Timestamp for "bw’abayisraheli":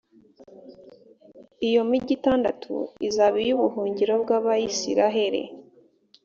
4.23-5.41